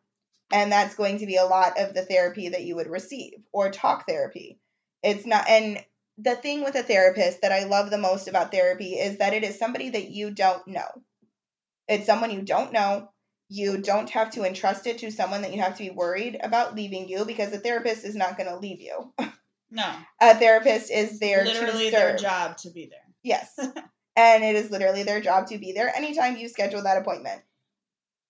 [0.52, 3.72] And that's going to be a lot of the therapy that you would receive or
[3.72, 4.60] talk therapy.
[5.02, 5.84] It's not, and
[6.18, 9.44] the thing with a therapist that I love the most about therapy is that it
[9.44, 10.88] is somebody that you don't know.
[11.88, 13.10] It's someone you don't know.
[13.50, 16.76] You don't have to entrust it to someone that you have to be worried about
[16.76, 19.14] leaving you because a therapist is not going to leave you.
[19.72, 19.90] no.
[20.22, 23.00] A therapist is there Literally their job to be there.
[23.24, 23.58] Yes.
[24.16, 27.42] and it is literally their job to be there anytime you schedule that appointment.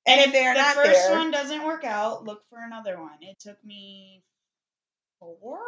[0.05, 2.59] And, if they are not the not first there, one doesn't work out, look for
[2.63, 3.17] another one.
[3.21, 4.23] It took me
[5.19, 5.59] four,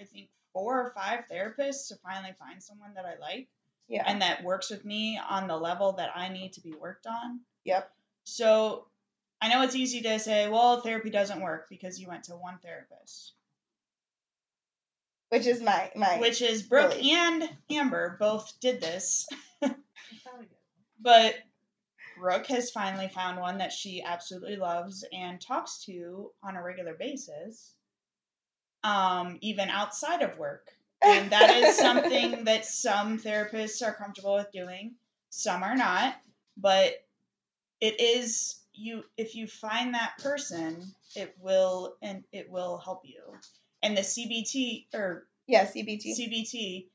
[0.00, 3.48] I think four or five therapists to finally find someone that I like
[3.88, 4.04] yeah.
[4.06, 7.40] and that works with me on the level that I need to be worked on.
[7.64, 7.90] yep.
[8.24, 8.86] So
[9.40, 12.58] I know it's easy to say, well, therapy doesn't work because you went to one
[12.58, 13.32] therapist,
[15.28, 17.10] Which is my my which is Brooke Really?
[17.12, 19.26] and Amber both did this.
[21.00, 21.34] But
[22.16, 26.94] Brooke has finally found one that she absolutely loves and talks to on a regular
[26.94, 27.74] basis,
[28.82, 30.70] um, even outside of work.
[31.02, 34.94] And that is something that some therapists are comfortable with doing,
[35.30, 36.14] some are not.
[36.56, 37.03] But
[37.84, 40.82] it is you if you find that person,
[41.14, 43.20] it will and it will help you.
[43.82, 46.18] And the CBT or yeah, CBT.
[46.18, 46.86] CBT,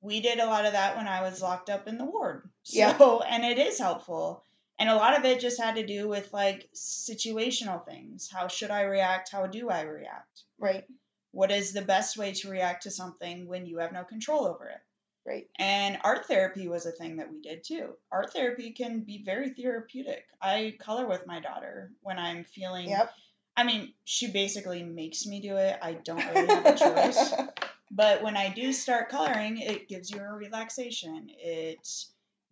[0.00, 2.48] we did a lot of that when I was locked up in the ward.
[2.62, 3.18] So, Yeah.
[3.28, 4.42] and it is helpful.
[4.78, 8.30] And a lot of it just had to do with like situational things.
[8.32, 9.30] How should I react?
[9.30, 10.44] How do I react?
[10.58, 10.84] right.
[11.32, 14.66] What is the best way to react to something when you have no control over
[14.66, 14.80] it?
[15.28, 15.46] Right.
[15.58, 17.90] And art therapy was a thing that we did too.
[18.10, 20.24] Art therapy can be very therapeutic.
[20.40, 23.12] I color with my daughter when I'm feeling Yep.
[23.54, 25.76] I mean, she basically makes me do it.
[25.82, 27.34] I don't really have a choice.
[27.90, 31.30] But when I do start coloring, it gives you a relaxation.
[31.38, 31.88] It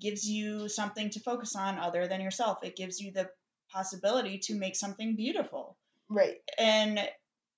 [0.00, 2.60] gives you something to focus on other than yourself.
[2.62, 3.28] It gives you the
[3.70, 5.76] possibility to make something beautiful.
[6.08, 6.38] right.
[6.58, 6.98] And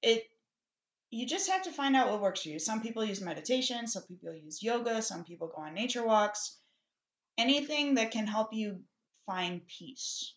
[0.02, 0.24] it
[1.10, 2.58] you just have to find out what works for you.
[2.58, 6.56] Some people use meditation, some people use yoga, some people go on nature walks.
[7.38, 8.80] Anything that can help you
[9.26, 10.34] find peace.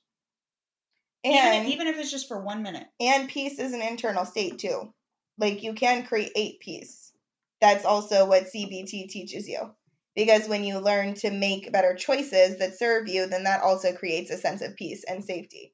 [1.23, 2.87] And even, even if it's just for 1 minute.
[2.99, 4.93] and peace is an internal state too.
[5.37, 7.11] Like you can create peace.
[7.59, 9.71] That's also what CBT teaches you.
[10.15, 14.31] Because when you learn to make better choices that serve you, then that also creates
[14.31, 15.73] a sense of peace and safety.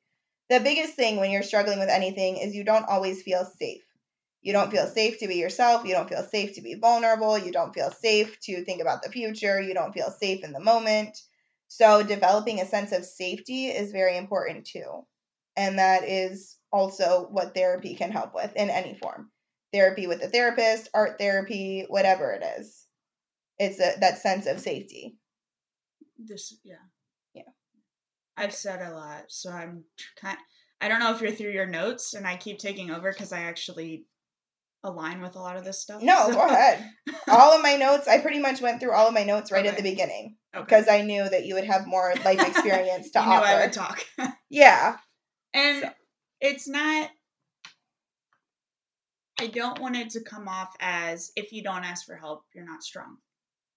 [0.50, 3.82] The biggest thing when you're struggling with anything is you don't always feel safe.
[4.48, 5.84] You don't feel safe to be yourself.
[5.84, 7.38] You don't feel safe to be vulnerable.
[7.38, 9.60] You don't feel safe to think about the future.
[9.60, 11.18] You don't feel safe in the moment.
[11.68, 15.06] So, developing a sense of safety is very important too.
[15.58, 19.32] And that is also what therapy can help with in any form
[19.74, 22.86] therapy with a therapist, art therapy, whatever it is.
[23.60, 25.18] It's a, that sense of safety.
[26.18, 26.76] This, yeah.
[27.34, 27.52] Yeah.
[28.38, 29.84] I've said a lot, so I'm
[30.16, 30.38] kind.
[30.80, 33.42] I don't know if you're through your notes, and I keep taking over because I
[33.42, 34.06] actually
[34.88, 36.02] align with a lot of this stuff.
[36.02, 36.90] No, so- go ahead.
[37.28, 39.76] All of my notes, I pretty much went through all of my notes right at
[39.78, 40.64] the beginning Okay.
[40.66, 43.32] because I knew that you would have more life experience to you knew.
[43.34, 44.04] I would talk,
[44.50, 44.98] Yeah,
[45.54, 45.90] and So-
[46.42, 47.10] it's not.
[49.40, 52.66] I don't want it to come off as if you don't ask for help, you're
[52.66, 53.18] not strong,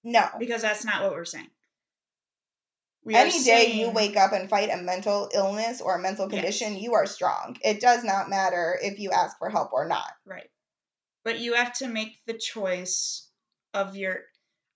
[0.03, 0.27] no.
[0.39, 1.51] because that's not what we're saying.
[3.05, 6.35] We Any day you wake up and fight a mental illness or a mental Yes.
[6.41, 7.57] condition, you are strong.
[7.65, 10.11] It does not matter if you ask for help or not.
[10.27, 10.49] Right.
[11.25, 13.29] But you have to make the choice
[13.75, 14.21] of your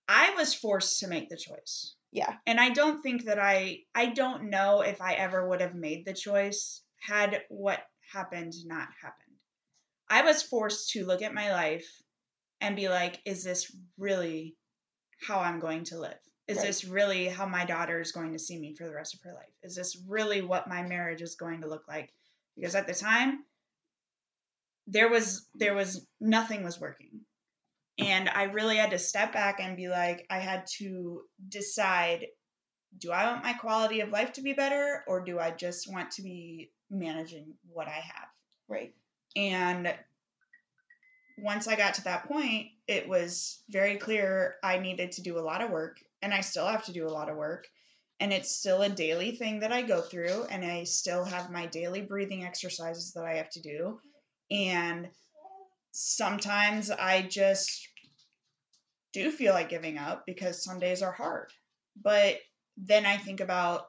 [0.07, 1.95] I was forced to make the choice.
[2.11, 2.33] Yeah.
[2.45, 6.05] And I don't think that I I don't know if I ever would have made
[6.05, 7.81] the choice had what
[8.13, 9.37] happened not happened.
[10.09, 11.87] I was forced to look at my life
[12.61, 14.55] and be like, is this really
[15.19, 16.19] how I'm going to live?
[16.47, 16.67] Is Right.
[16.67, 19.33] this really how my daughter is going to see me for the rest of her
[19.33, 19.53] life?
[19.63, 22.13] Is this really what my marriage is going to look like?
[22.55, 23.43] Because at the time,
[24.87, 27.21] there was there was nothing was working
[27.97, 32.25] and i really had to step back and be like i had to decide
[32.99, 36.11] do i want my quality of life to be better or do i just want
[36.11, 38.27] to be managing what i have
[38.67, 38.93] Right.
[39.35, 39.93] and
[41.37, 45.41] once i got to that point it was very clear i needed to do a
[45.41, 47.67] lot of work and i still have to do a lot of work
[48.19, 51.65] and it's still a daily thing that I go through, and I still have my
[51.65, 53.99] daily breathing exercises that I have to do.
[54.51, 55.09] And
[55.91, 57.87] sometimes I just
[59.13, 61.51] do feel like giving up because some days are hard.
[62.01, 62.37] But
[62.77, 63.87] then I think about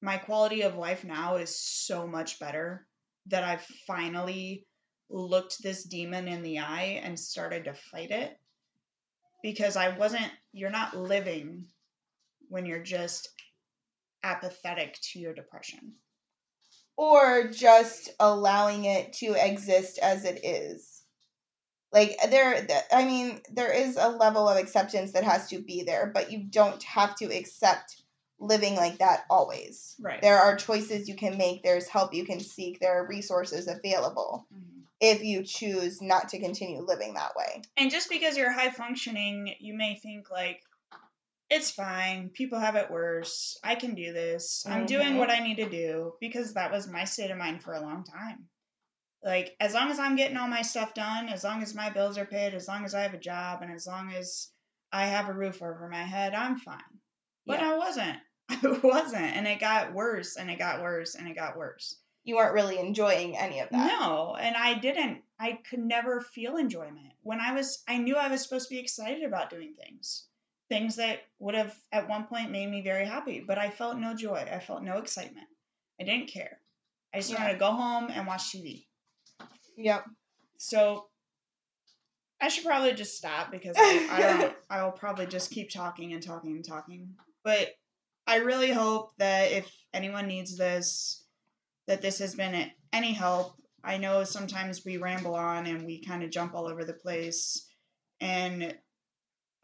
[0.00, 2.86] my quality of life now is so much better
[3.26, 4.66] that I've finally
[5.10, 8.36] looked this demon in the eye and started to fight it
[9.42, 11.66] because I wasn't, you're not living
[12.48, 13.28] when you're just
[14.22, 15.92] apathetic to your depression.
[16.96, 21.02] Or just allowing it to exist as it is.
[21.92, 26.10] Like there I mean, there is a level of acceptance that has to be there,
[26.12, 28.02] but you don't have to accept
[28.38, 29.94] living like that always.
[30.00, 30.20] Right.
[30.20, 34.46] There are choices you can make, there's help you can seek, there are resources available
[34.52, 34.80] Mm-hmm.
[35.00, 37.62] if you choose not to continue living that way.
[37.76, 40.62] And just because you're high functioning, you may think like,
[41.52, 42.30] it's fine.
[42.30, 43.58] People have it worse.
[43.62, 44.64] I can do this.
[44.66, 45.18] I'm doing Mhm.
[45.18, 48.04] what I need to do because that was my state of mind for a long
[48.04, 48.48] time.
[49.22, 52.18] Like, as long as I'm getting all my stuff done, as long as my bills
[52.18, 54.50] are paid, as long as I have a job, and as long as
[54.90, 57.00] I have a roof over my head, I'm fine.
[57.46, 57.72] But Yeah.
[57.72, 58.18] I wasn't.
[58.48, 59.36] I wasn't.
[59.36, 61.96] And it got worse and it got worse and it got worse.
[62.24, 63.86] You weren't really enjoying any of that.
[64.00, 65.22] No, and I didn't.
[65.38, 67.12] I could never feel enjoyment.
[67.22, 70.26] When I was, I knew I was supposed to be excited about doing things,
[70.72, 74.14] things that would have at one point made me very happy, but I felt no
[74.16, 74.48] joy.
[74.50, 75.46] I felt no excitement.
[76.00, 76.58] I didn't care.
[77.12, 77.40] I just Yeah.
[77.40, 78.86] wanted to go home and watch TV.
[79.76, 80.06] Yep.
[80.56, 81.10] So
[82.40, 84.56] I should probably just stop because I, I don't.
[84.70, 87.14] I will probably just keep talking and talking and talking.
[87.44, 87.74] But
[88.26, 91.26] I really hope that if anyone needs this,
[91.86, 93.56] that this has been any help.
[93.84, 97.68] I know sometimes we ramble on and we kind of jump all over the place,
[98.20, 98.74] and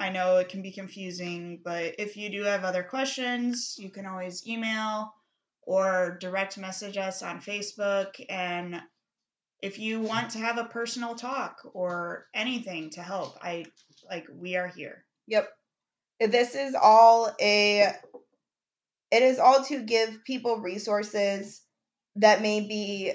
[0.01, 1.61] I know it can be confusing.
[1.65, 5.13] But if you do have other questions, you can always email
[5.63, 8.81] or direct message us on Facebook and
[9.61, 13.65] if you want to have a personal talk or anything to help, I
[14.09, 15.05] like we are here.
[15.27, 15.49] Yep.
[16.21, 17.93] This is all a
[19.11, 21.63] it is all to give people resources
[22.17, 23.15] that maybe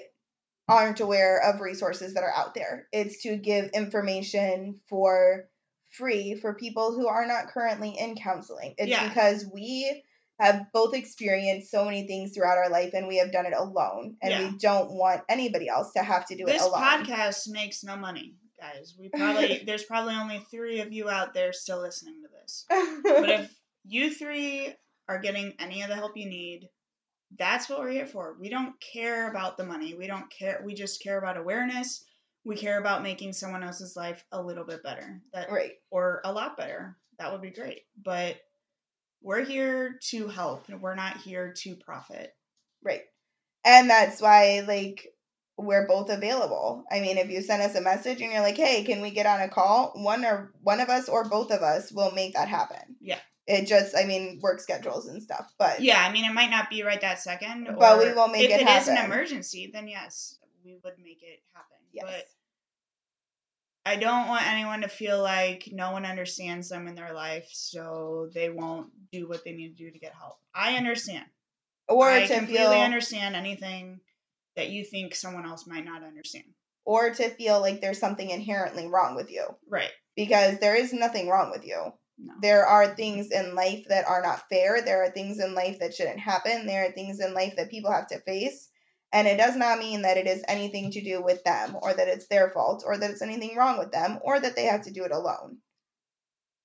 [0.67, 2.87] aren't aware of resources that are out there.
[2.91, 5.49] It's to give information for
[5.93, 8.75] free for people who are not currently in counseling.
[8.77, 9.07] It's Yeah.
[9.07, 10.03] because we
[10.39, 14.17] have both experienced so many things throughout our life and we have done it alone
[14.21, 14.49] and Yeah.
[14.51, 16.81] we don't want anybody else to have to do This it alone.
[16.81, 18.95] podcast makes no money, guys.
[18.99, 22.65] We probably there's probably only three of you out there still listening to this.
[23.03, 24.73] But if you three
[25.07, 26.67] are getting any of the help you need,
[27.37, 28.35] that's what we're here for.
[28.39, 29.93] We don't care about the money.
[29.93, 30.61] We don't care.
[30.65, 32.03] We just care about awareness.
[32.45, 35.21] We care about making someone else's life a little bit better.
[35.33, 35.73] That right.
[35.89, 36.97] or a lot better.
[37.19, 37.81] That would be great.
[38.03, 38.37] But
[39.21, 40.67] we're here to help.
[40.67, 42.35] and We're not here to profit.
[42.83, 43.03] Right.
[43.63, 45.07] And that's why, like,
[45.57, 46.83] we're both available.
[46.91, 49.25] I mean, if you send us a message and you're like, hey, can we get
[49.25, 49.93] on a call?
[49.95, 52.97] One or one of us or both of us will make that happen.
[52.99, 53.19] Yeah.
[53.45, 55.53] It just, I mean, work schedules and stuff.
[55.59, 57.67] But Yeah, I mean, it might not be right that second.
[57.77, 58.67] But we will make it happen.
[58.67, 61.77] if it it is an emergency, then yes, we would make it happen.
[61.91, 62.05] yes.
[62.05, 62.25] But
[63.85, 68.29] I don't want anyone to feel like no one understands them in their life, so
[68.33, 70.39] they won't do what they need to do to get help.
[70.55, 71.25] I understand.
[71.89, 73.99] or I to completely feel understand anything
[74.55, 76.45] that you think someone else might not understand.
[76.85, 79.91] or to feel like there's something inherently wrong with you Right.
[80.17, 81.93] because there is nothing wrong with you.
[82.17, 82.33] No.
[82.41, 84.81] There are things in life that are not fair.
[84.81, 86.65] There are things in life that shouldn't happen.
[86.67, 88.69] There are things in life that people have to face.
[89.13, 92.07] And it does not mean that it is anything to do with them or that
[92.07, 94.91] it's their fault or that it's anything wrong with them or that they have to
[94.91, 95.59] do it alone.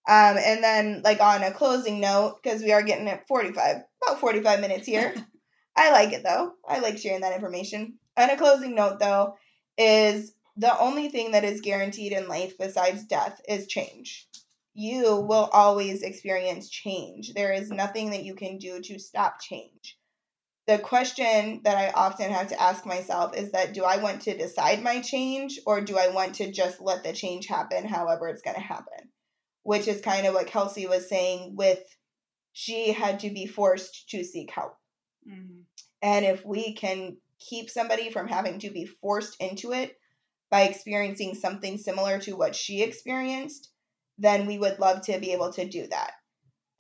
[0.09, 4.21] Um, and then, like, on a closing note, because we are getting at 45, about
[4.21, 5.15] 45 minutes here.
[5.77, 6.55] I like it though.
[6.67, 7.99] I like sharing that information.
[8.17, 9.37] On a closing note, though,
[9.77, 14.29] is the only thing that is guaranteed in life besides death is change
[14.79, 17.35] you will always experience change.
[17.35, 19.98] There is nothing that you can do to stop change.
[20.69, 24.37] The question that I often have to ask myself is that do I want to
[24.37, 28.43] decide my change or do I want to just let the change happen however it's
[28.43, 29.09] going to happen?
[29.63, 31.81] Which is kind of what Kelsey was saying with
[32.53, 34.77] she had to be forced to seek help.
[35.27, 35.63] hmm
[36.03, 39.97] And if we can keep somebody from having to be forced into it
[40.51, 43.71] by experiencing something similar to what she experienced,
[44.19, 46.13] then we would love to be able to do that.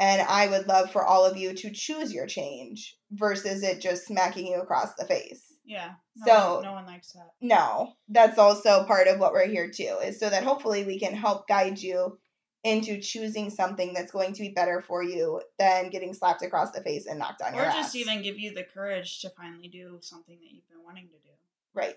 [0.00, 4.06] And I would love for all of you to choose your change versus it just
[4.06, 5.42] smacking you across the face.
[5.64, 5.94] Yeah.
[6.16, 7.30] No So- one, no one likes that.
[7.40, 11.14] No, that's also part of what we're here to is so that hopefully we can
[11.14, 12.18] help guide you
[12.64, 16.82] into choosing something that's going to be better for you than getting slapped across the
[16.82, 19.98] face and knocked on or your just even give you the courage to finally do
[20.02, 21.34] something that you've been wanting to do.
[21.74, 21.94] right.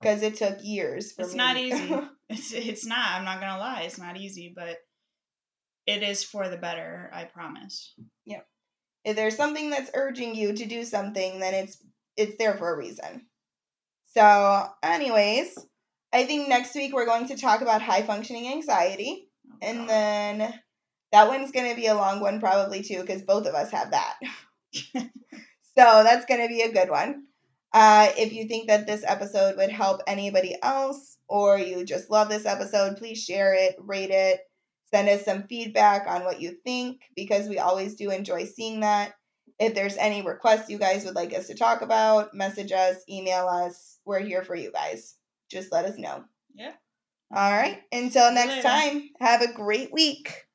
[0.00, 1.36] Because it took years for It's me.
[1.38, 1.94] not easy.
[2.30, 3.08] It's it's not.
[3.12, 3.82] I'm not gonna lie.
[3.86, 4.76] It's not easy, but
[5.88, 7.10] it is for the better.
[7.14, 7.94] I promise.
[8.26, 8.46] Yep.
[9.04, 11.78] If there's something that's urging you to do something, then it's
[12.16, 13.26] it's there for a reason.
[14.14, 15.58] So, anyways,
[16.12, 20.60] I think next week we're going to talk about high functioning anxiety, Oh, and then
[21.12, 23.92] that one's going to be a long one probably too because both of us have
[23.92, 24.18] that.
[24.94, 25.02] so
[25.74, 27.24] that's going to be a good one.
[27.72, 32.28] Uh, if you think that this episode would help anybody else, or you just love
[32.28, 34.40] this episode, please share it, rate it,
[34.90, 39.12] send us some feedback on what you think because we always do enjoy seeing that.
[39.58, 43.46] If there's any requests you guys would like us to talk about, message us, email
[43.48, 43.98] us.
[44.04, 45.16] We're here for you guys.
[45.50, 46.24] Just let us know.
[46.54, 46.72] yeah.
[47.34, 47.82] All right.
[47.92, 48.62] Until next later.
[48.62, 50.47] time, have a great week.